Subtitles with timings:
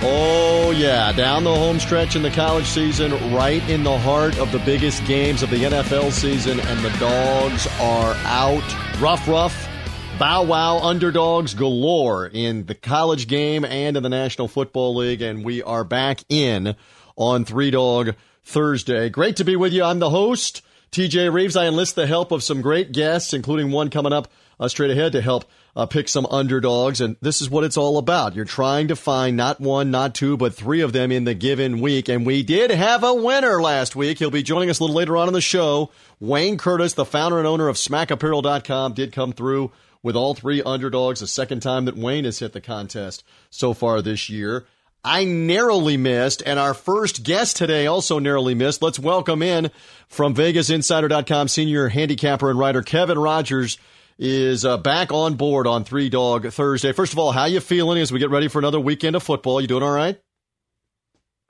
[0.00, 1.10] Oh, yeah.
[1.10, 5.04] Down the home stretch in the college season, right in the heart of the biggest
[5.06, 9.00] games of the NFL season, and the dogs are out.
[9.00, 9.68] Rough, rough.
[10.16, 15.20] Bow wow underdogs galore in the college game and in the National Football League.
[15.20, 16.76] And we are back in
[17.16, 19.08] on Three Dog Thursday.
[19.08, 19.82] Great to be with you.
[19.82, 21.56] I'm the host, TJ Reeves.
[21.56, 24.28] I enlist the help of some great guests, including one coming up
[24.60, 25.44] uh, straight ahead to help
[25.76, 27.00] uh, pick some underdogs.
[27.00, 28.34] And this is what it's all about.
[28.34, 31.80] You're trying to find not one, not two, but three of them in the given
[31.80, 32.08] week.
[32.08, 34.18] And we did have a winner last week.
[34.18, 35.90] He'll be joining us a little later on in the show.
[36.20, 39.70] Wayne Curtis, the founder and owner of SmackApparel.com, did come through
[40.02, 41.20] with all three underdogs.
[41.20, 44.66] The second time that Wayne has hit the contest so far this year.
[45.04, 48.82] I narrowly missed, and our first guest today also narrowly missed.
[48.82, 49.70] Let's welcome in
[50.08, 53.78] from VegasInsider.com senior handicapper and writer Kevin Rogers
[54.18, 56.92] is uh, back on board on Three Dog Thursday.
[56.92, 59.60] First of all, how you feeling as we get ready for another weekend of football?
[59.60, 60.20] You doing all right?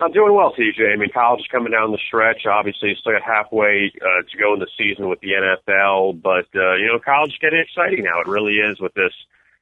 [0.01, 0.93] I'm doing well, TJ.
[0.93, 2.47] I mean, college is coming down the stretch.
[2.47, 6.75] Obviously, still got halfway uh, to go in the season with the NFL, but uh,
[6.77, 8.21] you know, college is getting exciting now.
[8.21, 9.13] It really is with this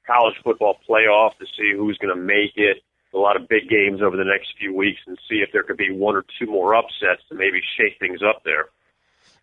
[0.07, 2.83] college football playoff to see who's going to make it.
[3.15, 5.79] A lot of big games over the next few weeks, and see if there could
[5.79, 8.67] be one or two more upsets to maybe shake things up there.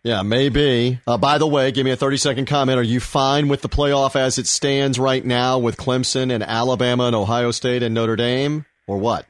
[0.04, 1.00] Yeah, maybe.
[1.06, 2.78] Uh, by the way, give me a 30 second comment.
[2.78, 7.04] Are you fine with the playoff as it stands right now with Clemson and Alabama
[7.04, 9.24] and Ohio State and Notre Dame, or what?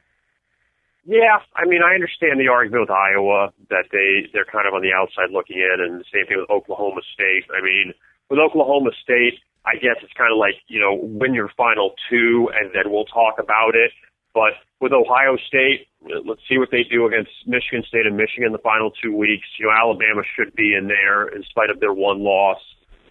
[1.05, 4.81] Yeah, I mean, I understand the argument with Iowa that they they're kind of on
[4.81, 7.45] the outside looking in, and the same thing with Oklahoma State.
[7.55, 7.93] I mean,
[8.29, 12.51] with Oklahoma State, I guess it's kind of like you know win your final two,
[12.59, 13.91] and then we'll talk about it.
[14.35, 18.59] But with Ohio State, let's see what they do against Michigan State and Michigan the
[18.59, 19.47] final two weeks.
[19.57, 22.59] You know, Alabama should be in there in spite of their one loss.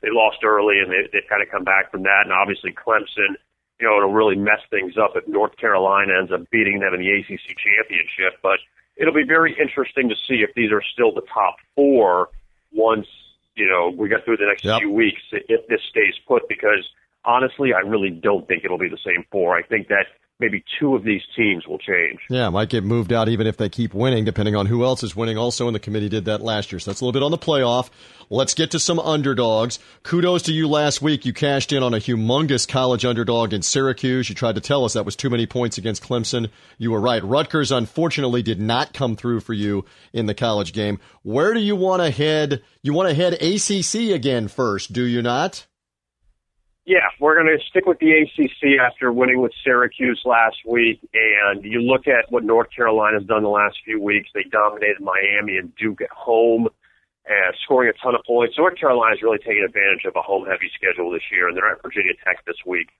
[0.03, 2.29] They lost early and they, they've kind of come back from that.
[2.29, 3.41] And obviously Clemson,
[3.81, 7.01] you know, it'll really mess things up if North Carolina ends up beating them in
[7.01, 8.39] the ACC championship.
[8.43, 8.61] But
[8.97, 12.29] it'll be very interesting to see if these are still the top four
[12.71, 13.09] once,
[13.57, 14.81] you know, we get through the next Yep.
[14.81, 16.85] few weeks, if this stays put, because
[17.25, 19.57] honestly, I really don't think it'll be the same four.
[19.57, 20.07] I think that
[20.41, 22.21] maybe two of these teams will change.
[22.29, 25.15] Yeah, might get moved out even if they keep winning, depending on who else is
[25.15, 25.39] winning.
[25.39, 26.79] Also, and the committee did that last year.
[26.79, 27.91] So that's a little bit on the playoff.
[28.31, 29.79] Let's get to some underdogs.
[30.03, 31.25] Kudos to you last week.
[31.25, 34.29] You cashed in on a humongous college underdog in Syracuse.
[34.29, 36.51] You tried to tell us that was too many points against Clemson.
[36.79, 37.23] You were right.
[37.23, 40.99] Rutgers, unfortunately, did not come through for you in the college game.
[41.23, 42.63] Where do you want to head?
[42.83, 45.67] You want to head ACC again first, do you not?
[46.87, 51.01] Yeah, we're going to stick with the ACC after winning with Syracuse last week.
[51.15, 54.29] And you look at what North Carolina's done the last few weeks.
[54.35, 56.69] They dominated Miami and Duke at home,
[57.25, 58.59] uh, scoring a ton of points.
[58.59, 61.81] North Carolina's really taken advantage of a home heavy schedule this year, and they're at
[61.81, 62.93] Virginia Tech this week,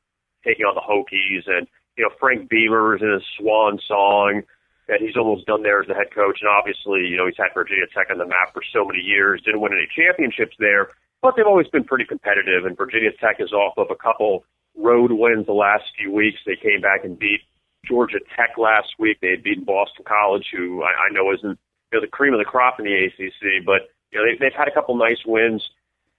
[0.45, 1.45] taking on the Hokies.
[1.45, 1.69] And,
[1.99, 4.45] you know, Frank Beamer is in his swan song
[4.89, 6.41] that he's almost done there as the head coach.
[6.41, 9.43] And obviously, you know, he's had Virginia Tech on the map for so many years,
[9.45, 10.89] didn't win any championships there
[11.25, 12.67] but they've always been pretty competitive.
[12.67, 14.45] And Virginia Tech is off of a couple
[14.77, 16.37] road wins the last few weeks.
[16.45, 17.41] They came back and beat
[17.89, 19.19] Georgia Tech last week.
[19.23, 21.59] They had beaten Boston College, who I, I know isn't
[21.93, 24.57] you know, the cream of the crop in the ACC, but you know they, they've
[24.57, 25.71] had a couple nice wins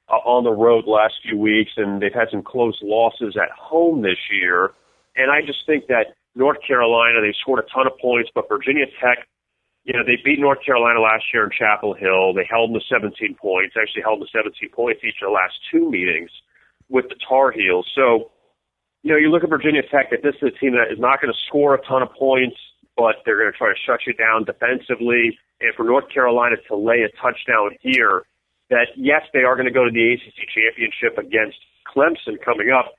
[0.10, 3.52] uh, on the road the last few weeks, and they've had some close losses at
[3.52, 4.72] home this year.
[5.16, 8.86] And I just think that North Carolina, they scored a ton of points, but Virginia
[9.00, 9.28] Tech
[9.86, 12.34] you know, they beat North Carolina last year in Chapel Hill.
[12.34, 15.38] They held them to 17 points, actually held them to 17 points each of the
[15.38, 16.34] last two meetings
[16.90, 17.86] with the Tar Heels.
[17.94, 18.34] So,
[19.04, 21.22] you know, you look at Virginia Tech, that this is a team that is not
[21.22, 22.58] going to score a ton of points,
[22.98, 25.38] but they're going to try to shut you down defensively.
[25.62, 28.26] And for North Carolina to lay a touchdown here,
[28.70, 32.98] that yes, they are going to go to the ACC championship against Clemson coming up,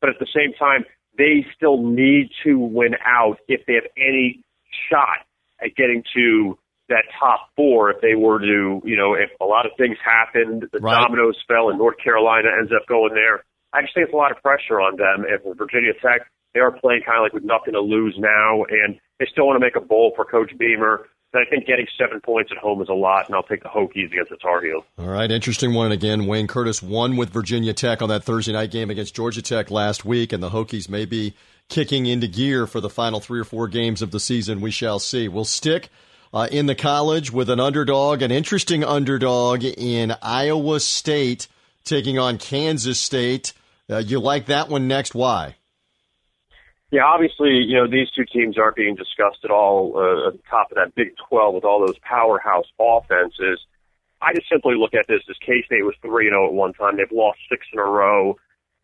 [0.00, 0.84] but at the same time,
[1.16, 4.42] they still need to win out if they have any
[4.90, 5.25] shot
[5.62, 6.58] at getting to
[6.88, 10.68] that top four if they were to, you know, if a lot of things happened,
[10.72, 10.94] the Right.
[11.02, 13.42] dominoes fell and North Carolina ends up going there.
[13.72, 15.24] I just think it's a lot of pressure on them.
[15.28, 18.64] And for Virginia Tech, they are playing kind of like with nothing to lose now,
[18.70, 21.08] and they still want to make a bowl for Coach Beamer.
[21.32, 23.68] But I think getting seven points at home is a lot, and I'll take the
[23.68, 24.84] Hokies against the Tar Heels.
[24.96, 26.26] All right, interesting one again.
[26.26, 30.04] Wayne Curtis won with Virginia Tech on that Thursday night game against Georgia Tech last
[30.04, 31.34] week, and the Hokies may be
[31.68, 34.60] kicking into gear for the final three or four games of the season.
[34.60, 35.28] We shall see.
[35.28, 35.88] We'll stick
[36.32, 41.48] uh, in the college with an underdog, an interesting underdog in Iowa State
[41.84, 43.52] taking on Kansas State.
[43.88, 45.14] Uh, you like that one next?
[45.14, 45.56] Why?
[46.90, 50.42] Yeah, obviously, you know, these two teams aren't being discussed at all uh, at the
[50.48, 53.60] top of that Big 12 with all those powerhouse offenses.
[54.22, 56.72] I just simply look at this as K State was 3 and 0 at one
[56.74, 56.96] time.
[56.96, 58.36] They've lost six in a row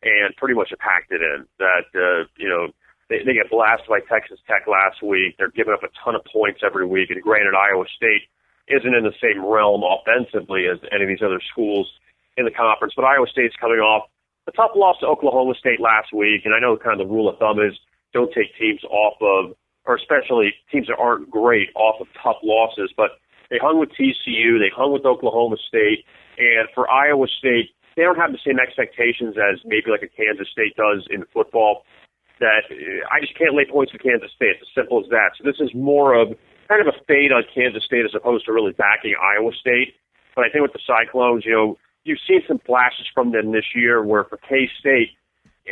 [0.02, 1.46] and pretty much packed it in.
[1.58, 2.68] That, uh, you know,
[3.08, 5.36] they, they get blasted by Texas Tech last week.
[5.38, 7.10] They're giving up a ton of points every week.
[7.10, 8.26] And granted, Iowa State
[8.68, 11.90] isn't in the same realm offensively as any of these other schools
[12.36, 14.08] in the conference, but Iowa State's coming off
[14.48, 16.42] a tough loss to Oklahoma State last week.
[16.44, 17.78] And I know kind of the rule of thumb is
[18.12, 19.54] don't take teams off of,
[19.84, 23.18] or especially teams that aren't great off of tough losses, but
[23.50, 26.04] they hung with TCU, they hung with Oklahoma State,
[26.38, 30.48] and for Iowa State, they don't have the same expectations as maybe like a Kansas
[30.50, 31.84] State does in football.
[32.40, 34.58] That uh, I just can't lay points to Kansas State.
[34.58, 35.38] It's as simple as that.
[35.38, 36.34] So this is more of
[36.68, 39.94] kind of a fade on Kansas State as opposed to really backing Iowa State.
[40.34, 43.74] But I think with the Cyclones, you know, you've seen some flashes from them this
[43.74, 45.10] year where for K State,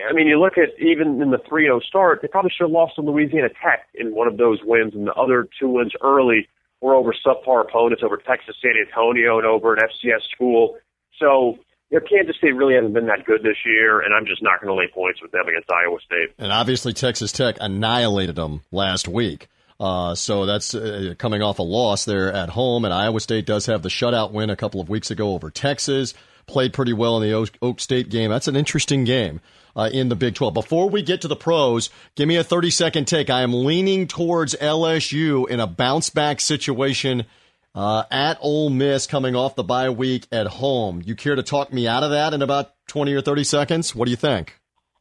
[0.08, 2.70] I mean, you look at even in the 3 0 start, they probably should have
[2.70, 6.48] lost to Louisiana Tech in one of those wins, and the other two wins early
[6.80, 10.76] were over subpar opponents, over Texas San Antonio and over an FCS school.
[11.18, 11.58] So,
[11.90, 14.60] you know, Kansas State really hasn't been that good this year, and I'm just not
[14.60, 16.34] going to lay points with them against Iowa State.
[16.38, 19.48] And obviously, Texas Tech annihilated them last week.
[19.80, 23.66] Uh, so that's uh, coming off a loss there at home, and Iowa State does
[23.66, 26.14] have the shutout win a couple of weeks ago over Texas.
[26.46, 28.30] Played pretty well in the Oak, Oak State game.
[28.30, 29.40] That's an interesting game
[29.74, 30.54] uh, in the Big 12.
[30.54, 33.30] Before we get to the pros, give me a 30 second take.
[33.30, 37.24] I am leaning towards LSU in a bounce back situation
[37.74, 41.02] uh, at Ole Miss coming off the bye week at home.
[41.04, 43.94] You care to talk me out of that in about 20 or 30 seconds?
[43.94, 44.56] What do you think?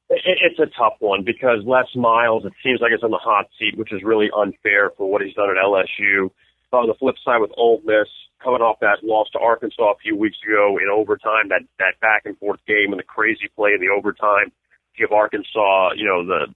[0.09, 3.77] It's a tough one because Les Miles, it seems like it's on the hot seat,
[3.77, 6.31] which is really unfair for what he's done at LSU.
[6.71, 8.07] On the flip side, with Ole Miss
[8.43, 12.23] coming off that loss to Arkansas a few weeks ago in overtime, that that back
[12.25, 14.51] and forth game and the crazy play in the overtime,
[14.97, 16.53] give Arkansas, you know, the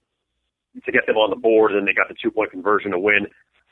[0.84, 2.98] to get them on the board, and then they got the two point conversion to
[2.98, 3.26] win.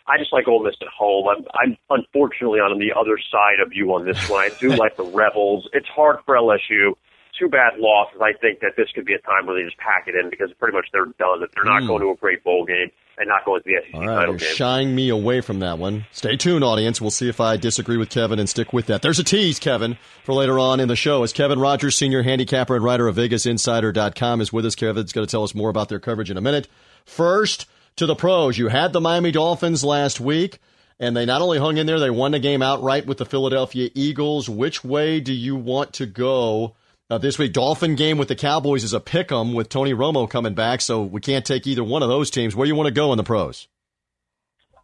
[0.06, 1.28] I just like Ole Miss at home.
[1.28, 4.40] I'm, I'm unfortunately on the other side of you on this one.
[4.40, 5.68] I do like the Rebels.
[5.72, 6.94] It's hard for LSU.
[7.38, 8.20] Two bad losses.
[8.20, 10.50] I think that this could be a time where they just pack it in because
[10.58, 11.40] pretty much they're done.
[11.40, 11.86] That they're not mm.
[11.86, 14.34] going to a great bowl game and not going to the SEC All right, title
[14.34, 14.54] you're game.
[14.54, 16.04] Shying me away from that one.
[16.12, 17.00] Stay tuned, audience.
[17.00, 19.00] We'll see if I disagree with Kevin and stick with that.
[19.00, 21.22] There's a tease, Kevin, for later on in the show.
[21.22, 24.74] As Kevin Rogers, senior handicapper and writer of VegasInsider.com, is with us.
[24.74, 26.68] Kevin's going to tell us more about their coverage in a minute.
[27.04, 27.66] First,
[27.96, 28.58] to the pros.
[28.58, 30.58] You had the Miami Dolphins last week,
[30.98, 33.90] and they not only hung in there, they won the game outright with the Philadelphia
[33.94, 34.48] Eagles.
[34.48, 36.74] Which way do you want to go
[37.10, 37.52] uh, this week?
[37.52, 41.02] Dolphin game with the Cowboys is a pick 'em with Tony Romo coming back, so
[41.02, 42.54] we can't take either one of those teams.
[42.54, 43.68] Where do you want to go in the pros?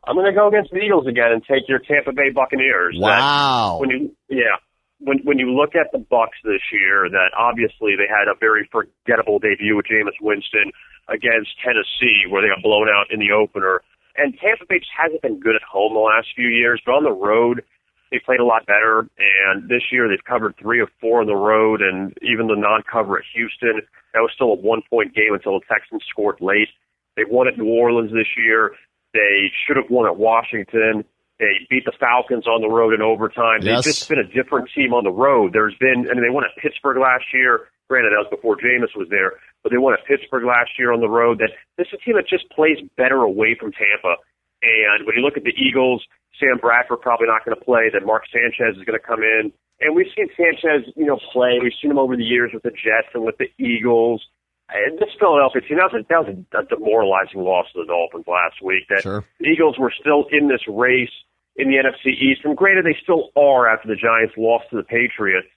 [0.07, 2.97] I'm going to go against the Eagles again and take your Tampa Bay Buccaneers.
[2.99, 3.79] Wow.
[3.81, 4.57] That when you, yeah,
[5.01, 8.69] when when you look at the Bucks this year, that obviously they had a very
[8.71, 10.73] forgettable debut with Jameis Winston
[11.09, 13.83] against Tennessee, where they got blown out in the opener.
[14.17, 17.05] And Tampa Bay just hasn't been good at home the last few years, but on
[17.05, 17.63] the road,
[18.11, 19.07] they played a lot better.
[19.17, 23.19] And this year, they've covered three of four on the road, and even the non-cover
[23.19, 23.81] at Houston,
[24.13, 26.69] that was still a one-point game until the Texans scored late.
[27.17, 28.75] They won at New Orleans this year.
[29.15, 31.05] They should have won at Washington.
[31.39, 33.63] They beat the Falcons on the road in overtime.
[33.63, 33.85] Yes.
[33.85, 35.53] They've just been a different team on the road.
[35.55, 37.71] There's been, I mean, they won at Pittsburgh last year.
[37.89, 41.01] Granted, that was before Jameis was there, but they won at Pittsburgh last year on
[41.01, 41.39] the road.
[41.39, 44.21] That this is a team that just plays better away from Tampa.
[44.61, 46.05] And when you look at the Eagles,
[46.37, 47.89] Sam Bradford probably not going to play.
[47.89, 51.59] Then Mark Sanchez is going to come in, and we've seen Sanchez, you know, play.
[51.63, 54.27] We've seen him over the years with the Jets and with the Eagles.
[54.69, 58.29] And this Philadelphia team, that was, a, that was a, demoralizing loss to the Dolphins
[58.29, 58.85] last week.
[58.91, 59.25] That sure.
[59.41, 61.13] the Eagles were still in this race
[61.57, 62.45] in the NFC East.
[62.45, 65.49] And granted, they still are after the Giants lost to the Patriots.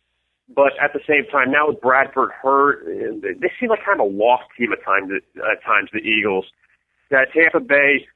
[0.48, 4.12] But at the same time, now with Bradford hurt, they seem like kind of a
[4.12, 5.12] lost team at times.
[5.12, 6.46] At times, the Eagles.
[7.10, 8.08] That Tampa Bay,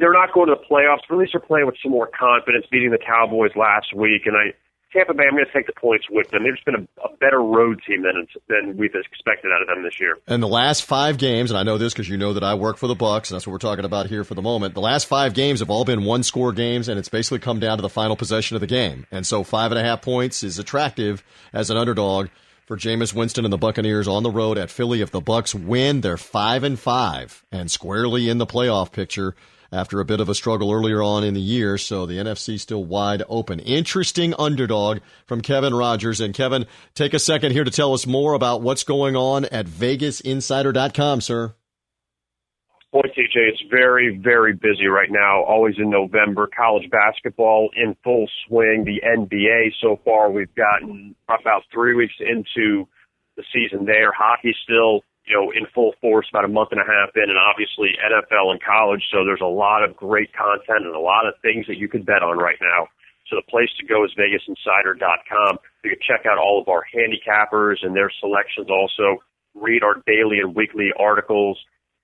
[0.00, 1.04] they're not going to the playoffs.
[1.08, 4.24] But at least they're playing with some more confidence, beating the Cowboys last week.
[4.24, 4.56] And I,
[4.92, 6.44] Tampa Bay, I'm going to take the points with them.
[6.44, 9.82] They've just been a, a better road team than than we've expected out of them
[9.82, 10.16] this year.
[10.26, 12.78] And the last five games, and I know this because you know that I work
[12.78, 14.74] for the Bucks, and that's what we're talking about here for the moment.
[14.74, 17.76] The last five games have all been one score games, and it's basically come down
[17.76, 19.06] to the final possession of the game.
[19.10, 22.28] And so five and a half points is attractive as an underdog
[22.64, 25.02] for Jameis Winston and the Buccaneers on the road at Philly.
[25.02, 29.34] If the Bucks win, they're five and five and squarely in the playoff picture
[29.72, 31.78] after a bit of a struggle earlier on in the year.
[31.78, 33.60] So the NFC still wide open.
[33.60, 36.20] Interesting underdog from Kevin Rogers.
[36.20, 39.66] And Kevin, take a second here to tell us more about what's going on at
[39.66, 41.54] VegasInsider.com, sir.
[42.90, 45.44] Boy, TJ, it's very, very busy right now.
[45.44, 46.48] Always in November.
[46.56, 48.84] College basketball in full swing.
[48.84, 52.88] The NBA so far, we've gotten about three weeks into
[53.36, 54.10] the season there.
[54.10, 57.38] Hockey still, you know, in full force, about a month and a half in, and
[57.38, 59.04] obviously NFL and college.
[59.12, 62.02] So there's a lot of great content and a lot of things that you can
[62.02, 62.88] bet on right now.
[63.28, 65.58] So the place to go is VegasInsider.com.
[65.84, 68.68] You can check out all of our handicappers and their selections.
[68.70, 69.20] Also,
[69.54, 71.58] read our daily and weekly articles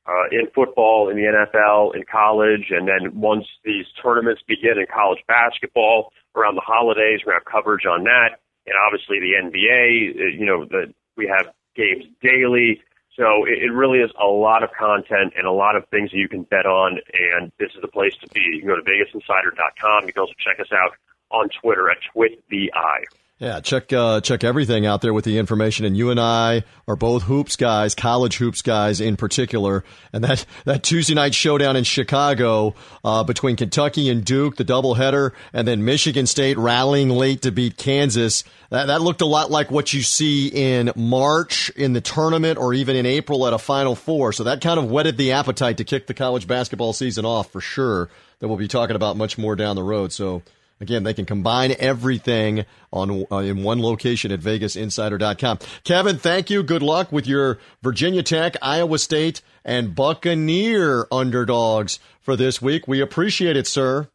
[0.06, 4.86] uh, in football, in the NFL, in college, and then once these tournaments begin in
[4.92, 10.12] college basketball around the holidays, we have coverage on that, and obviously the NBA.
[10.12, 12.82] Uh, you know, the, we have games daily.
[13.16, 16.18] So it, it really is a lot of content and a lot of things that
[16.18, 18.40] you can bet on, and this is the place to be.
[18.40, 20.06] You can go to VegasInsider.com.
[20.06, 20.94] You can also check us out
[21.30, 23.04] on Twitter at TwitTheEye.
[23.40, 25.84] Yeah, check uh, check everything out there with the information.
[25.84, 29.82] And you and I are both hoops guys, college hoops guys in particular.
[30.12, 35.32] And that, that Tuesday night showdown in Chicago uh, between Kentucky and Duke, the doubleheader,
[35.52, 38.44] and then Michigan State rallying late to beat Kansas.
[38.70, 42.72] That, that looked a lot like what you see in March in the tournament or
[42.72, 44.32] even in April at a Final Four.
[44.32, 47.60] So that kind of whetted the appetite to kick the college basketball season off for
[47.60, 48.08] sure.
[48.38, 50.12] That we'll be talking about much more down the road.
[50.12, 50.42] So
[50.80, 55.58] Again, they can combine everything on uh, in one location at VegasInsider.com.
[55.84, 56.62] Kevin, thank you.
[56.62, 62.88] Good luck with your Virginia Tech, Iowa State, and Buccaneer underdogs for this week.
[62.88, 64.08] We appreciate it, sir.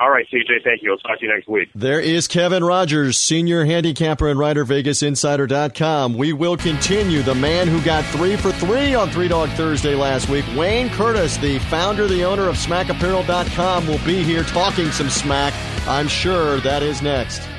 [0.00, 0.92] All right, CJ, thank you.
[0.92, 1.68] I'll talk to you next week.
[1.74, 6.14] There is Kevin Rogers, senior handicapper and writer, VegasInsider.com.
[6.14, 7.20] We will continue.
[7.20, 11.36] The man who got three for three on Three Dog Thursday last week, Wayne Curtis,
[11.36, 15.52] the founder, the owner of SmackApparel.com, will be here talking some smack.
[15.86, 17.49] I'm sure that is next.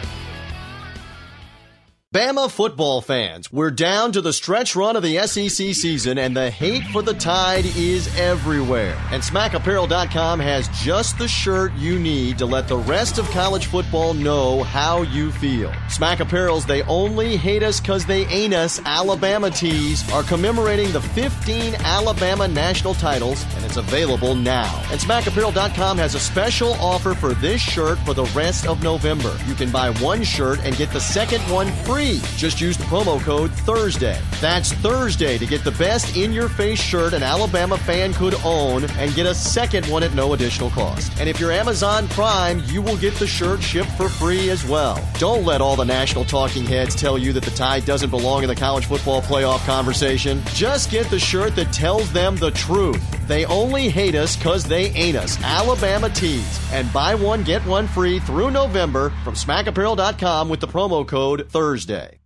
[2.14, 6.52] Bama football fans, we're down to the stretch run of the SEC season and the
[6.52, 8.98] hate for the tide is everywhere.
[9.12, 14.14] And SmackApparel.com has just the shirt you need to let the rest of college football
[14.14, 15.72] know how you feel.
[15.88, 21.00] Smack Apparel's They Only Hate Us Cause They Ain't Us Alabama tees are commemorating the
[21.00, 24.84] 15 Alabama national titles and it's available now.
[24.92, 29.34] And SmackApparel.com has a special offer for this shirt for the rest of November.
[29.48, 32.22] You can buy one shirt and get the second one free free.
[32.38, 34.20] Just use the promo code Thursday.
[34.40, 38.86] That's Thursday to get the best in your face shirt an Alabama fan could own
[38.92, 41.12] and get a second one at no additional cost.
[41.20, 45.04] And if you're Amazon Prime, you will get the shirt shipped for free as well.
[45.18, 48.50] Don't let all the national talking heads tell you that the tie doesn't belong in
[48.50, 50.42] the college football playoff conversation.
[50.54, 53.21] Just get the shirt that tells them the truth.
[53.32, 55.42] They only hate us because they ain't us.
[55.42, 56.60] Alabama tees.
[56.74, 62.20] And buy one, get one free through November from smackapparel.com with the promo code Thursday.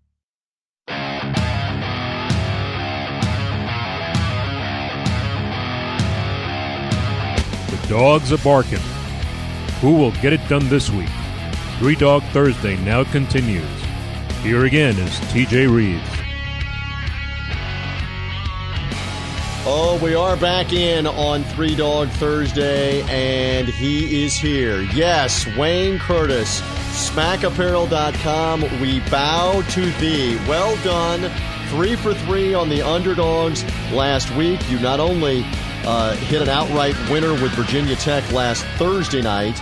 [0.87, 0.95] The
[7.87, 8.79] dogs are barking.
[9.81, 11.07] Who will get it done this week?
[11.77, 13.69] Three Dog Thursday now continues.
[14.41, 16.24] Here again is TJ Reeves.
[19.67, 24.83] Oh, we are back in on Three Dog Thursday, and he is here.
[24.93, 28.61] Yes, Wayne Curtis SmackApparel.com.
[28.79, 30.35] We bow to thee.
[30.47, 31.31] Well done.
[31.69, 34.61] Three for three on the underdogs last week.
[34.69, 35.43] You not only
[35.83, 39.59] uh, hit an outright winner with Virginia Tech last Thursday night,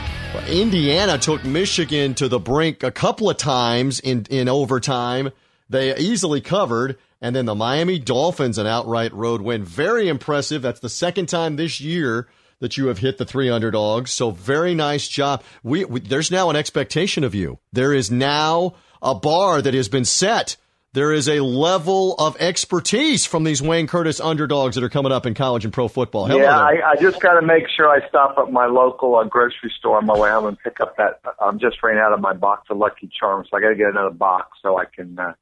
[0.49, 5.29] Indiana took Michigan to the brink a couple of times in, in overtime.
[5.69, 6.97] They easily covered.
[7.23, 9.63] And then the Miami Dolphins, an outright road win.
[9.63, 10.61] Very impressive.
[10.61, 12.27] That's the second time this year
[12.59, 14.11] that you have hit the three underdogs.
[14.11, 15.41] So very nice job.
[15.63, 17.59] We, we, there's now an expectation of you.
[17.71, 20.57] There is now a bar that has been set.
[20.91, 25.25] There is a level of expertise from these Wayne Curtis underdogs that are coming up
[25.25, 26.25] in college and pro football.
[26.25, 29.23] Hello yeah, I, I, just got to make sure I stop at my local uh,
[29.23, 31.21] grocery store on my way home and pick up that.
[31.39, 33.87] I'm just ran out of my box of Lucky Charms, so I got to get
[33.87, 35.33] another box so I can uh,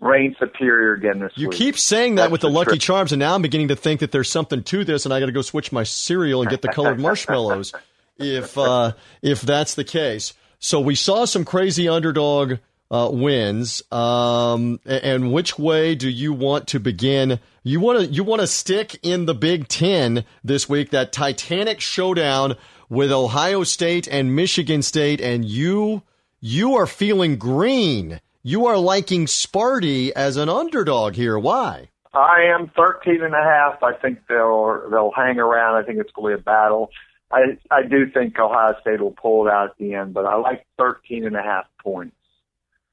[0.00, 1.58] reign superior again this you week.
[1.58, 3.76] You keep saying that That's with the, the Lucky Charms, and now I'm beginning to
[3.76, 6.50] think that there's something to this, and I got to go switch my cereal and
[6.50, 7.72] get the colored marshmallows.
[8.18, 12.54] if uh, if that's the case, so we saw some crazy underdog
[12.90, 13.82] uh, wins.
[13.92, 17.40] Um, and which way do you want to begin?
[17.62, 20.90] You want to you want to stick in the Big Ten this week?
[20.90, 22.56] That Titanic showdown
[22.88, 26.02] with Ohio State and Michigan State, and you
[26.40, 31.36] you are feeling green you are liking Sparty as an underdog here.
[31.36, 31.90] Why?
[32.14, 33.82] I am 13 and a half.
[33.82, 35.82] I think they'll they'll hang around.
[35.82, 36.90] I think it's going to be a battle.
[37.32, 40.36] I I do think Ohio State will pull it out at the end, but I
[40.36, 42.14] like 13 and a half points.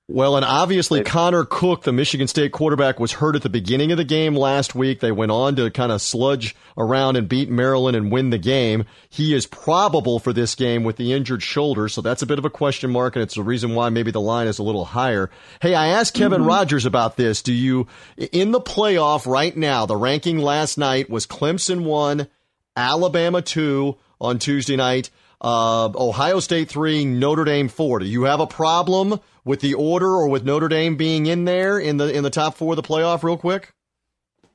[0.09, 3.97] Well, and obviously Connor Cook, the Michigan State quarterback, was hurt at the beginning of
[3.97, 4.99] the game last week.
[4.99, 8.83] They went on to kind of sludge around and beat Maryland and win the game.
[9.09, 12.43] He is probable for this game with the injured shoulder, so that's a bit of
[12.43, 15.29] a question mark, and it's the reason why maybe the line is a little higher.
[15.61, 16.49] Hey, I asked Kevin mm-hmm.
[16.49, 17.41] Rogers about this.
[17.41, 22.27] Do you, in the playoff right now, the ranking last night was Clemson 1,
[22.75, 25.09] Alabama 2 on Tuesday night,
[25.43, 27.99] uh, Ohio State 3, Notre Dame 4.
[27.99, 29.19] Do you have a problem?
[29.45, 32.55] with the order or with Notre Dame being in there in the in the top
[32.55, 33.73] four of the playoff real quick?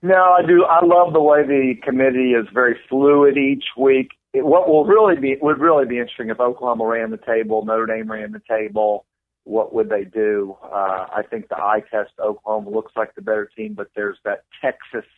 [0.01, 0.65] No, I do.
[0.65, 4.11] I love the way the committee is very fluid each week.
[4.33, 7.87] It, what will really be would really be interesting if Oklahoma ran the table, Notre
[7.87, 9.07] Dame ran the table.
[9.45, 10.57] What would they do?
[10.63, 14.45] Uh, I think the eye test Oklahoma looks like the better team, but there's that
[14.61, 15.09] Texas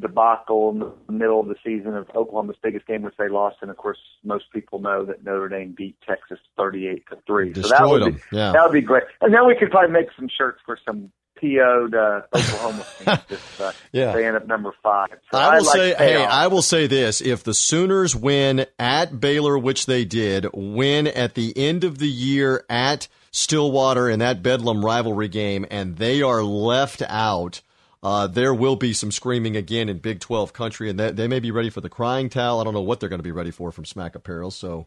[0.00, 3.70] debacle in the middle of the season of Oklahoma's biggest game, which they lost, and
[3.70, 7.54] of course, most people know that Notre Dame beat Texas thirty-eight to three.
[7.54, 8.52] So that would be yeah.
[8.52, 11.10] that would be great, and then we could probably make some shirts for some
[11.40, 14.12] PO'd uh, Oklahoma teams if uh, yeah.
[14.12, 15.10] they end up number five.
[15.30, 19.20] So I will like say, hey, I will say this: if the Sooners win at
[19.20, 24.42] Baylor, which they did, win at the end of the year at Stillwater in that
[24.42, 27.60] Bedlam rivalry game, and they are left out
[28.06, 31.40] uh, there will be some screaming again in Big 12 country, and they, they may
[31.40, 32.60] be ready for the crying towel.
[32.60, 34.86] I don't know what they're going to be ready for from Smack Apparel, so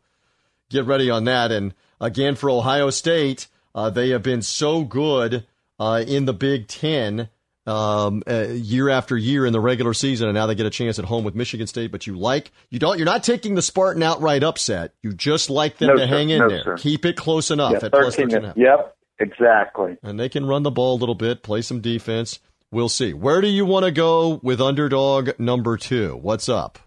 [0.70, 1.52] get ready on that.
[1.52, 5.46] And again, for Ohio State, uh, they have been so good
[5.82, 7.28] uh, in the Big Ten
[7.68, 10.98] um, uh, year after year in the regular season, and now they get a chance
[10.98, 11.92] at home with Michigan State.
[11.92, 14.94] But you like you don't you're not taking the Spartan outright upset.
[15.04, 16.08] You just like them no, to sir.
[16.08, 16.78] hang in no, there, sir.
[16.78, 18.54] keep it close enough yeah, at plus 13.
[18.56, 19.98] Yep, exactly.
[20.04, 22.40] And they can run the ball a little bit, play some defense.
[22.72, 23.14] We'll see.
[23.14, 26.16] Where do you want to go with underdog number two?
[26.22, 26.78] What's up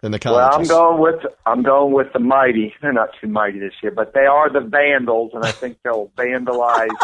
[0.00, 0.70] in the colleges?
[0.70, 2.72] Well, I'm going with I'm going with the mighty.
[2.80, 6.12] They're not too mighty this year, but they are the Vandals, and I think they'll
[6.16, 6.94] vandalize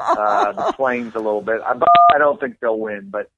[0.00, 1.60] uh, the Flames a little bit.
[1.64, 1.78] I,
[2.12, 3.30] I don't think they'll win, but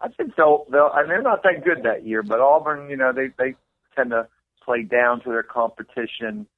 [0.00, 0.90] I think they'll they'll.
[0.92, 3.54] And they're not that good that year, but Auburn, you know, they they
[3.94, 4.26] tend to
[4.64, 6.48] play down to their competition.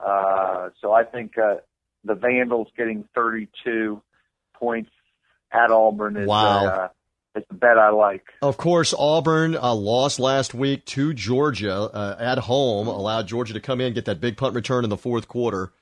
[0.00, 1.56] Uh, so I think uh,
[2.04, 4.02] the Vandals getting 32
[4.54, 4.90] points
[5.52, 6.66] at Auburn is wow.
[6.66, 6.88] Uh,
[7.34, 8.24] it's a bet I like.
[8.42, 13.60] Of course, Auburn uh, lost last week to Georgia uh, at home, allowed Georgia to
[13.60, 15.72] come in get that big punt return in the fourth quarter.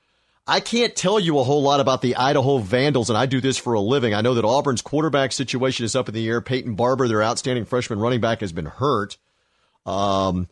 [0.45, 3.57] I can't tell you a whole lot about the Idaho Vandals, and I do this
[3.57, 4.15] for a living.
[4.15, 6.41] I know that Auburn's quarterback situation is up in the air.
[6.41, 9.17] Peyton Barber, their outstanding freshman running back, has been hurt.
[9.85, 10.47] Um,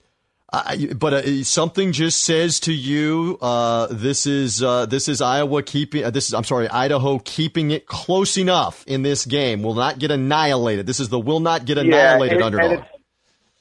[0.52, 5.62] I, but uh, something just says to you, uh, this is uh, this is Iowa
[5.62, 9.74] keeping uh, this is I'm sorry Idaho keeping it close enough in this game will
[9.74, 10.88] not get annihilated.
[10.88, 12.86] This is the will not get annihilated yeah, underdog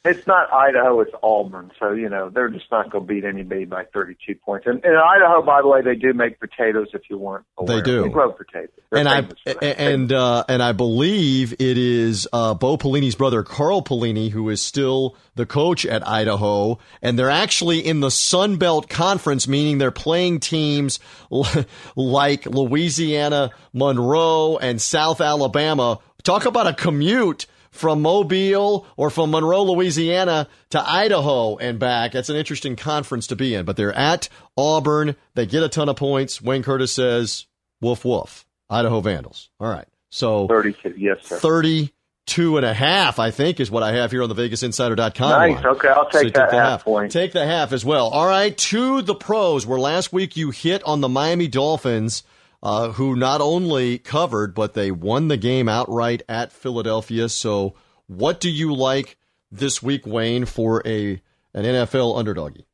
[0.06, 1.70] it's not Idaho, it's Auburn.
[1.78, 4.66] So, you know, they're just not going to beat anybody by 32 points.
[4.66, 7.76] And in Idaho, by the way, they do make potatoes if you weren't aware.
[7.76, 8.02] They do.
[8.02, 8.70] They grow potatoes.
[8.90, 9.28] They're and I
[9.62, 14.60] and uh, and I believe it is uh, Bo Pelini's brother Carl Pelini who is
[14.60, 19.90] still the coach at Idaho, and they're actually in the Sun Belt Conference, meaning they're
[19.90, 20.98] playing teams
[21.96, 25.98] like Louisiana, Monroe, and South Alabama.
[26.22, 32.12] Talk about a commute from Mobile or from Monroe, Louisiana to Idaho and back.
[32.12, 33.64] That's an interesting conference to be in.
[33.64, 35.16] But they're at Auburn.
[35.34, 36.40] They get a ton of points.
[36.42, 37.46] Wayne Curtis says,
[37.80, 38.44] woof, woof.
[38.68, 39.50] Idaho Vandals.
[39.60, 39.86] All right.
[40.10, 41.38] So 32, yes, sir.
[41.38, 45.30] 32 and a half, I think, is what I have here on the VegasInsider.com.
[45.30, 45.54] Nice.
[45.56, 45.66] Line.
[45.66, 45.88] Okay.
[45.88, 47.12] I'll take so that half, half point.
[47.12, 48.08] Take the half as well.
[48.08, 48.56] All right.
[48.56, 52.22] To the pros, where last week you hit on the Miami Dolphins–
[52.66, 57.28] uh, who not only covered, but they won the game outright at Philadelphia.
[57.28, 57.76] So,
[58.08, 59.16] what do you like
[59.52, 61.22] this week, Wayne, for a
[61.54, 62.64] an NFL underdoggy?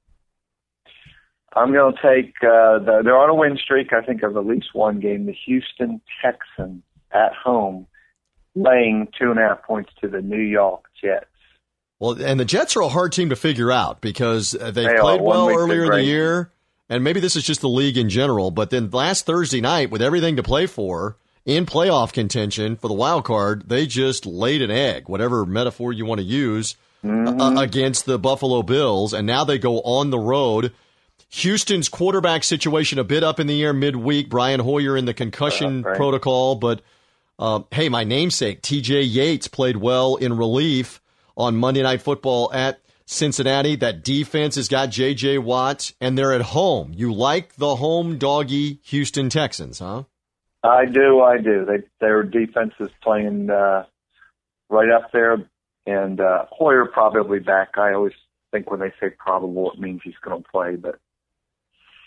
[1.55, 2.33] I'm going to take.
[2.42, 3.92] Uh, the, they're on a win streak.
[3.92, 5.26] I think of at least one game.
[5.26, 7.87] The Houston Texans at home,
[8.55, 11.26] laying two and a half points to the New York Jets.
[12.00, 15.20] Well, and the Jets are a hard team to figure out because they, they played
[15.20, 16.50] well earlier in the year
[16.92, 20.02] and maybe this is just the league in general, but then last Thursday night, with
[20.02, 24.70] everything to play for in playoff contention for the wild card, they just laid an
[24.70, 27.40] egg, whatever metaphor you want to use, mm-hmm.
[27.40, 30.72] uh, against the Buffalo Bills, and now they go on the road.
[31.31, 34.28] Houston's quarterback situation a bit up in the air midweek.
[34.28, 35.96] Brian Hoyer in the concussion uh, right.
[35.96, 36.83] protocol, but
[37.38, 39.00] uh, hey, my namesake T.J.
[39.00, 41.00] Yates played well in relief
[41.38, 43.77] on Monday Night Football at Cincinnati.
[43.77, 45.38] That defense has got J.J.
[45.38, 46.93] Watt, and they're at home.
[46.95, 50.05] You like the home doggy Houston Texans, huh?
[50.62, 51.21] I do.
[51.21, 51.65] I do.
[51.65, 53.85] They their defense is playing uh,
[54.69, 55.49] right up there,
[55.87, 57.77] and uh, Hoyer probably back.
[57.77, 58.12] I always
[58.53, 60.99] think when they say probable, it means he's going to play, but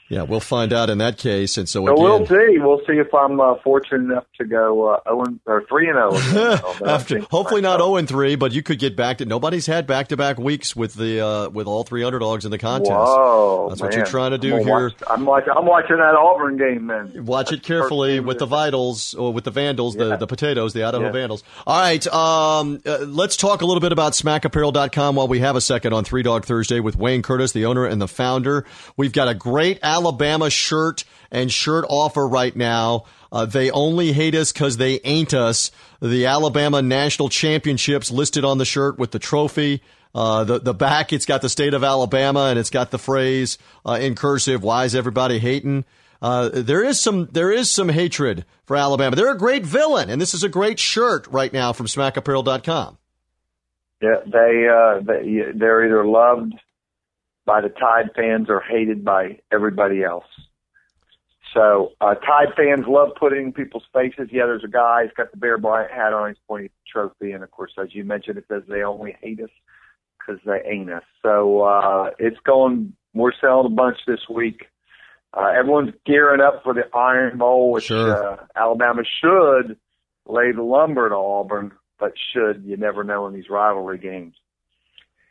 [0.07, 1.57] Yeah, we'll find out in that case.
[1.57, 2.59] And so, So again, we'll see.
[2.59, 6.59] We'll see if I'm uh, fortunate enough to go uh, Owen or three and zero.
[6.85, 10.09] After, hopefully not 0 and 3, but you could get back to nobody's had back
[10.09, 12.91] to back weeks with the uh, with all three underdogs in the contest.
[12.91, 14.83] Whoa, That's what you're trying to do I'm here.
[14.89, 15.53] Watch, I'm watching.
[15.57, 17.25] I'm watching that Auburn game, man.
[17.25, 20.73] Watch it That's the carefully with the Vitals or with the Vandals, the, the potatoes,
[20.73, 21.11] the Idaho Yeah.
[21.11, 21.43] Vandals.
[21.65, 25.61] All right, um, uh, let's talk a little bit about SmackApparel.com while we have a
[25.61, 28.65] second on Three Dog Thursday with Wayne Curtis, the owner and the founder.
[28.97, 33.05] We've got a great Alabama shirt and shirt offer right now.
[33.31, 35.71] Uh, they only hate us because they ain't us.
[36.01, 39.81] The Alabama National Championships listed on the shirt with the trophy.
[40.13, 43.57] Uh, the the back, it's got the state of Alabama and it's got the phrase
[43.85, 44.63] uh, in cursive.
[44.63, 45.85] Why is everybody hating?
[46.21, 49.15] Uh, there is some there is some hatred for Alabama.
[49.15, 52.97] They're a great villain, and this is a great shirt right now from SmackApparel.com.
[54.01, 56.53] Yeah, they uh, they they're either loved
[57.45, 60.25] by the Tide fans or hated by everybody else.
[61.53, 64.29] So uh, Tide fans love putting people's faces.
[64.31, 65.03] Yeah, there's a guy.
[65.03, 66.29] He's got the Bear Bryant hat on.
[66.29, 69.15] He's pointing at the trophy, and of course, as you mentioned, it says they only
[69.21, 69.49] hate us
[70.19, 71.03] because they ain't us.
[71.23, 72.93] So uh, it's going.
[73.13, 74.65] We're selling a bunch this week.
[75.33, 78.33] Uh, everyone's gearing up for the Iron Bowl, which Sure.
[78.33, 79.77] uh, Alabama should
[80.27, 84.33] lay the lumber to Auburn, but should you never know in these rivalry games.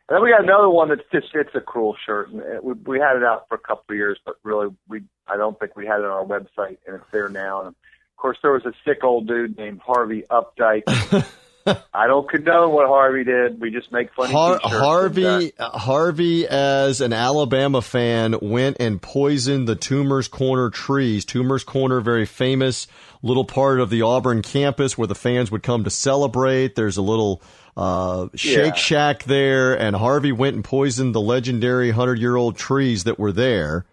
[0.09, 2.31] And then we got another one that's just it's a cruel shirt.
[2.31, 5.03] And it, we, we had it out for a couple of years, but really we
[5.27, 7.61] I don't think we had it on our website, and it's there now.
[7.61, 7.75] And of
[8.17, 10.85] course, there was a sick old dude named Harvey Updike.
[11.95, 13.61] I don't condone what Harvey did.
[13.61, 14.75] We just make funny Har- t-shirts.
[14.75, 21.25] Harvey Harvey, as an Alabama fan, went and poisoned the Toomer's Corner trees.
[21.25, 22.87] Toomer's Corner, very famous
[23.23, 26.75] little part of the Auburn campus where the fans would come to celebrate.
[26.75, 27.41] There's a little
[27.77, 28.73] uh, Shake Yeah.
[28.75, 33.33] Shack there, and Harvey went and poisoned the legendary hundred year old trees that were
[33.33, 33.87] there.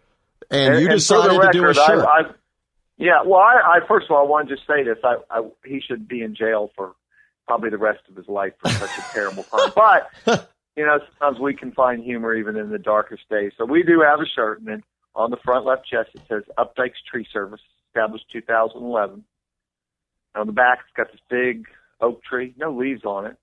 [0.49, 2.05] And, you for the decided to do a shirt.
[2.05, 2.21] I, I,
[2.97, 5.49] yeah, well, I, I first of all, I want to just say this: I, I,
[5.65, 6.93] he should be in jail for
[7.51, 9.71] probably the rest of his life for such a terrible crime.
[10.25, 13.51] But you know, sometimes we can find humor even in the darkest days.
[13.57, 14.83] So we do have a shirt, and then
[15.15, 17.59] on the front left chest it says Updike's Tree Service,
[17.89, 19.15] established 2011.
[19.15, 19.25] And
[20.39, 21.65] On the back, it's got this big
[21.99, 23.35] oak tree, no leaves on it,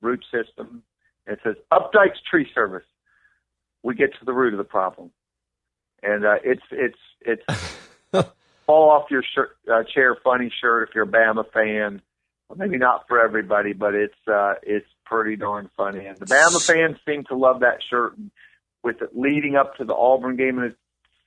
[0.00, 0.84] root system.
[1.26, 2.86] And it says Updike's Tree Service.
[3.82, 5.10] We get to the root of the problem,
[6.04, 7.42] and uh, it's it's it's
[8.64, 12.00] fall off your shirt, uh, chair funny shirt if you're a Bama fan.
[12.54, 16.06] Maybe not for everybody, but it's uh, it's pretty darn funny.
[16.06, 18.16] And the Bama fans seem to love that shirt.
[18.16, 18.30] And
[18.84, 20.74] with it leading up to the Auburn game in a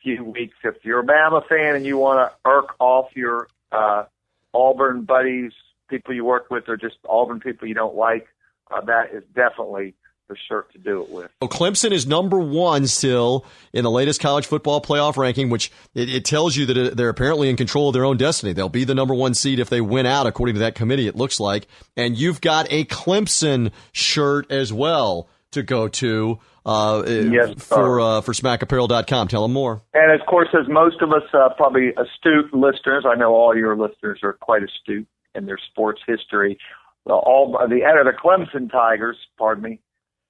[0.02, 4.06] few weeks, if you're a Bama fan and you want to irk off your uh,
[4.54, 5.52] Auburn buddies,
[5.90, 8.28] people you work with, or just Auburn people you don't like,
[8.72, 9.96] uh, that is definitely
[10.30, 11.30] the shirt to do it with.
[11.42, 16.10] So Clemson is number one still in the latest college football playoff ranking, which it,
[16.10, 18.54] it tells you that they're apparently in control of their own destiny.
[18.54, 21.16] They'll be the number one seed if they win out, according to that committee, it
[21.16, 21.68] looks like.
[21.98, 28.22] And you've got a Clemson shirt as well to go to uh, Yes, for uh,
[28.22, 29.28] for smackapparel.com.
[29.28, 29.82] Tell them more.
[29.94, 33.76] And of course, as most of us, uh, probably astute listeners, I know all your
[33.76, 36.60] listeners are quite astute in their sports history.
[37.06, 39.80] All the of the Clemson Tigers, pardon me,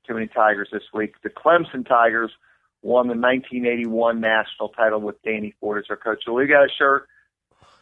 [0.10, 1.13] too many Tigers this week.
[1.24, 2.32] The Clemson Tigers
[2.82, 6.24] won the 1981 national title with Danny Ford as their coach.
[6.26, 7.08] So we got a shirt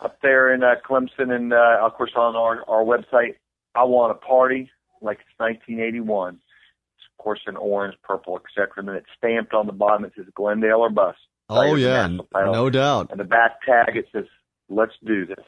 [0.01, 3.35] up there in uh, Clemson, and uh, of course on our our website.
[3.75, 4.69] I want a party
[5.01, 6.35] like it's 1981.
[6.35, 6.39] It's
[7.17, 8.69] of course in orange, purple, etc.
[8.77, 10.05] And then it's stamped on the bottom.
[10.05, 11.19] It says Glendale or bust.
[11.49, 13.11] Oh Tigers yeah, no doubt.
[13.11, 14.25] And the back tag it says,
[14.69, 15.45] "Let's do this."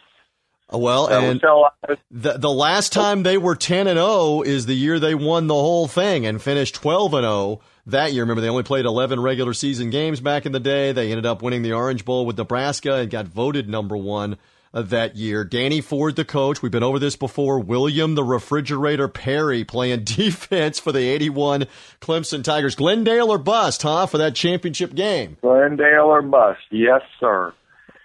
[0.71, 4.65] Well, So, and so uh, The the last time they were 10 and 0 is
[4.65, 8.23] the year they won the whole thing and finished 12 and 0 that year.
[8.23, 10.91] Remember they only played 11 regular season games back in the day.
[10.91, 14.37] They ended up winning the Orange Bowl with Nebraska and got voted number 1
[14.71, 15.43] uh, that year.
[15.43, 17.59] Danny Ford the coach, we've been over this before.
[17.59, 21.65] William the refrigerator Perry playing defense for the 81
[21.99, 22.75] Clemson Tigers.
[22.75, 25.37] Glendale or bust, huh, for that championship game.
[25.41, 26.61] Glendale or bust.
[26.69, 27.53] Yes, sir.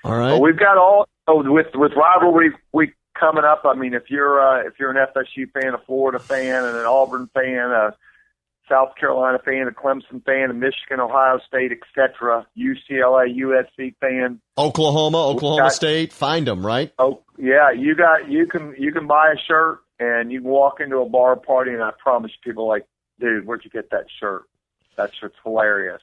[0.02, 0.30] All right.
[0.30, 3.62] But we've got all oh, with with rivalry week coming up.
[3.64, 6.84] I mean, if you're uh, if you're an FSU fan, a Florida fan, and an
[6.86, 7.94] Auburn fan, a
[8.68, 14.40] South Carolina fan, a Clemson fan, a Michigan, Ohio State, etc., UCLA, USC fan.
[14.56, 16.92] Oklahoma, Oklahoma got- State, find them, right?
[16.98, 20.80] Oh yeah, you got you can you can buy a shirt and you can walk
[20.80, 22.86] into a bar party and I promise you people like,
[23.20, 24.44] dude, where'd you get that shirt?
[24.96, 26.02] That shirt's hilarious.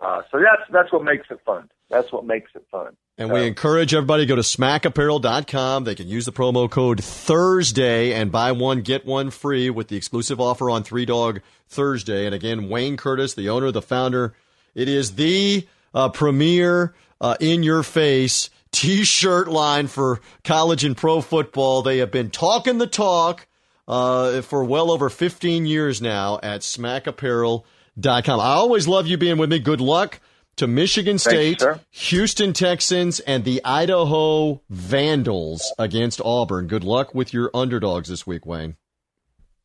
[0.00, 1.70] Uh, so that's that's what makes it fun.
[1.88, 2.96] That's what makes it fun.
[3.16, 5.84] And we encourage everybody to go to smackapparel.com.
[5.84, 9.96] They can use the promo code Thursday and buy one, get one free with the
[9.96, 12.26] exclusive offer on Three Dog Thursday.
[12.26, 14.34] And again, Wayne Curtis, the owner, the founder,
[14.74, 20.96] it is the uh, premier uh, in your face t shirt line for college and
[20.96, 21.82] pro football.
[21.82, 23.46] They have been talking the talk
[23.86, 28.40] uh, for well over 15 years now at smackapparel.com.
[28.40, 29.60] I always love you being with me.
[29.60, 30.18] Good luck
[30.56, 36.66] to Michigan State, Thanks, Houston Texans, and the Idaho Vandals against Auburn.
[36.66, 38.76] Good luck with your underdogs this week, Wayne.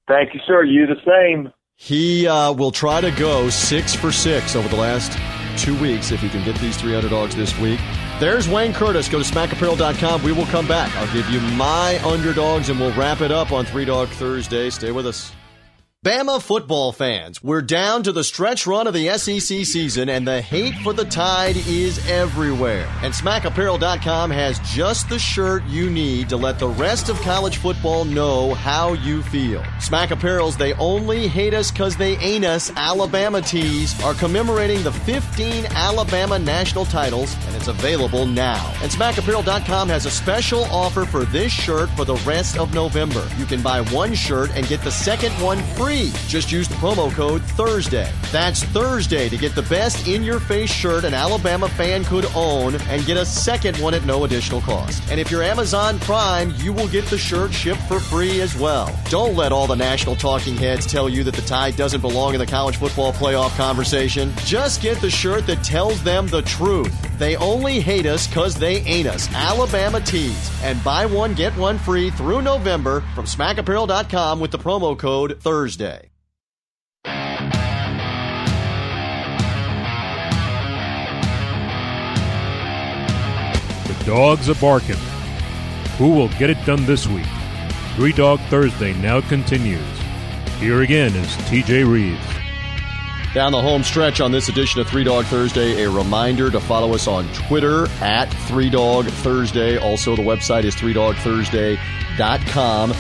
[0.08, 0.64] Thank you, sir.
[0.64, 1.54] You the same.
[1.76, 5.18] He uh, will try to go six for six over the last
[5.58, 7.80] two weeks if he can get these three underdogs this week.
[8.20, 9.08] There's Wayne Curtis.
[9.08, 10.24] Go to smackapparel.com.
[10.24, 10.94] We will come back.
[10.98, 14.70] I'll give you my underdogs and we'll wrap it up on Three Dog Thursday.
[14.70, 15.32] Stay with us.
[16.06, 20.42] Bama football fans, we're down to the stretch run of the SEC season, and the
[20.42, 22.88] hate for the Tide is everywhere.
[23.04, 28.06] And SmackApparel.com has just the shirt you need to let the rest of college football
[28.06, 29.62] know how you feel.
[29.82, 34.94] Smack Apparel's They Only Hate Us Cause They Ain't Us Alabama tees are commemorating the
[34.94, 38.74] 15 Alabama national titles, and it's available now.
[38.82, 43.28] And SmackApparel.com has a special offer for this shirt for the rest of November.
[43.38, 46.12] You can buy one shirt and get the second one free free.
[46.28, 48.12] Just use the promo code Thursday.
[48.32, 52.76] That's Thursday to get the best in your face shirt an Alabama fan could own
[52.76, 55.04] and get a second one at no additional cost.
[55.10, 58.98] And if you're Amazon Prime, you will get the shirt shipped for free as well.
[59.10, 62.40] Don't let all the national talking heads tell you that the Tide doesn't belong in
[62.40, 64.32] the college football playoff conversation.
[64.46, 67.09] Just get the shirt that tells them the truth.
[67.20, 69.30] They only hate us because they ain't us.
[69.36, 70.50] Alabama tees.
[70.64, 76.10] And buy one, get one free through November from smackapparel.com with the promo code Thursday.
[77.04, 77.12] The
[84.06, 84.96] dogs are barking.
[85.98, 87.28] Who will get it done this week?
[87.96, 89.84] Three Dog Thursday now continues.
[90.60, 92.39] Here again is TJ Reeves.
[93.34, 96.96] Down the home stretch on this edition of Three Dog Thursday, a reminder to follow
[96.96, 99.78] us on Twitter at Three Dog Thursday.
[99.78, 102.94] Also, the website is threedogthursday.com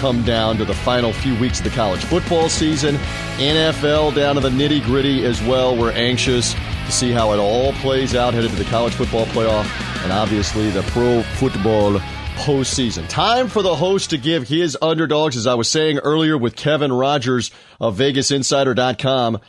[0.00, 2.96] come down to the final few weeks of the college football season.
[3.36, 5.76] NFL down to the nitty gritty as well.
[5.76, 9.66] We're anxious to see how it all plays out headed to the college football playoff
[10.02, 11.98] and obviously the pro football
[12.36, 13.06] postseason.
[13.08, 16.92] Time for the host to give his underdogs, as I was saying earlier with Kevin
[16.92, 19.40] Rogers of VegasInsider.com.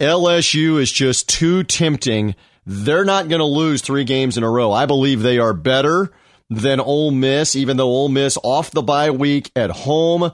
[0.00, 2.34] LSU is just too tempting.
[2.66, 4.72] They're not going to lose three games in a row.
[4.72, 6.12] I believe they are better
[6.50, 10.32] than Ole Miss, even though Ole Miss off the bye week at home.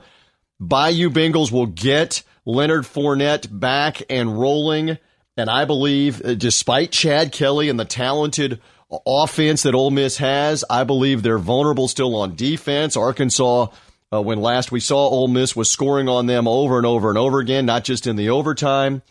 [0.59, 4.97] Bayou Bengals will get Leonard Fournette back and rolling.
[5.37, 8.59] And I believe, uh, despite Chad Kelly and the talented
[9.07, 12.95] offense that Ole Miss has, I believe they're vulnerable still on defense.
[12.95, 13.67] Arkansas,
[14.11, 17.17] uh, when last we saw Ole Miss, was scoring on them over and over and
[17.17, 19.01] over again, not just in the overtime.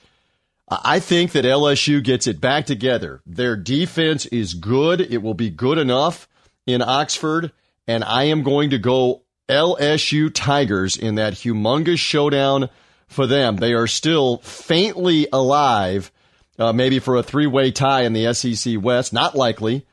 [0.84, 3.20] I think that LSU gets it back together.
[3.26, 5.00] Their defense is good.
[5.00, 6.28] It will be good enough
[6.66, 7.52] in Oxford,
[7.86, 12.70] and I am going to go LSU Tigers in that humongous showdown
[13.08, 13.56] for them.
[13.56, 16.12] They are still faintly alive,
[16.58, 19.12] uh, maybe for a three-way tie in the SEC West.
[19.12, 19.84] Not likely.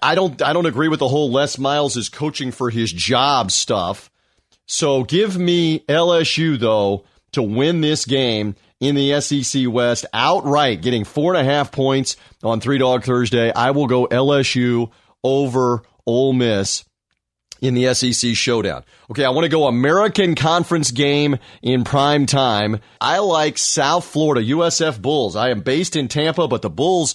[0.00, 0.40] I don't.
[0.40, 4.10] I don't agree with the whole Les Miles is coaching for his job stuff.
[4.66, 11.04] So give me LSU though to win this game in the SEC West outright, getting
[11.04, 13.50] four and a half points on Three Dog Thursday.
[13.52, 14.90] I will go LSU
[15.22, 16.84] over Ole Miss
[17.62, 18.84] in the SEC showdown.
[19.10, 22.80] Okay, I want to go American Conference game in prime time.
[23.00, 25.34] I like South Florida USF Bulls.
[25.34, 27.14] I am based in Tampa, but the Bulls,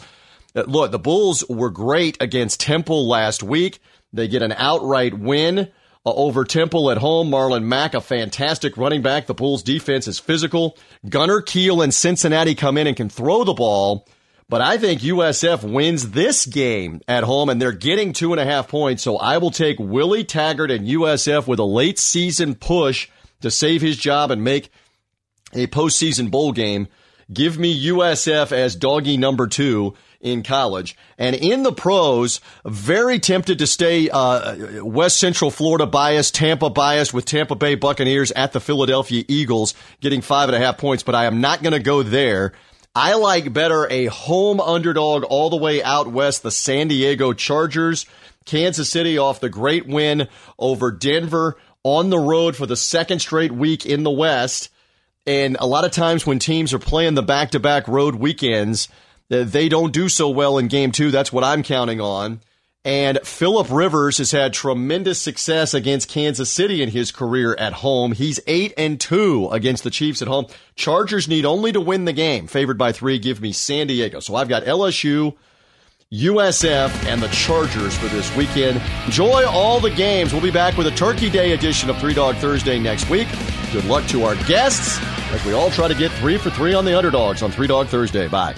[0.56, 3.80] uh, look, the Bulls were great against Temple last week.
[4.12, 5.70] They get an outright win
[6.06, 7.30] uh, over Temple at home.
[7.30, 9.28] Marlon Mack, a fantastic running back.
[9.28, 10.78] The Bulls defense is physical.
[11.08, 14.08] Gunner Kiel and Cincinnati come in and can throw the ball.
[14.50, 18.46] But I think USF wins this game at home and they're getting two and a
[18.46, 19.04] half points.
[19.04, 23.10] So I will take Willie Taggart and USF with a late season push
[23.42, 24.72] to save his job and make
[25.54, 26.88] a postseason bowl game.
[27.32, 30.98] Give me USF as doggy number two in college.
[31.18, 37.14] And in the pros, very tempted to stay uh, West Central Florida biased, Tampa biased
[37.14, 41.16] with Tampa Bay Buccaneers at the Philadelphia Eagles, getting five and a half points, but
[41.16, 42.54] I am not going to go there.
[42.96, 48.06] I like better a home underdog all the way out west, the San Diego Chargers.
[48.46, 50.28] Kansas City off the great win
[50.58, 54.70] over Denver on the road for the second straight week in the West.
[55.28, 58.88] And a lot of times when teams are playing the back to back road weekends,
[59.30, 61.12] they don't do so well in game two.
[61.12, 62.42] That's what I'm counting on.
[62.86, 68.14] And Philip Rivers has had tremendous success against Kansas City in his career at home.
[68.14, 70.48] He's eight and two against the Chiefs at home.
[70.76, 72.48] Chargers need only to win the game.
[72.48, 73.20] Favored by three.
[73.20, 74.22] Give me San Diego.
[74.22, 75.36] So I've got LSU
[76.12, 78.82] USF and the Chargers for this weekend.
[79.06, 80.32] Enjoy all the games.
[80.34, 83.28] We'll be back with a Turkey Day edition of Three Dog Thursday next week.
[83.72, 85.00] Good luck to our guests
[85.32, 87.88] as we all try to get three for three on the underdogs on Three Dog
[87.88, 88.28] Thursday.
[88.28, 88.56] Bye.